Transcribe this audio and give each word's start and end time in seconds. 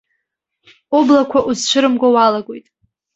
Ублақәа 0.97 1.39
узцәырымго 1.49 2.07
уалагоит. 2.13 2.65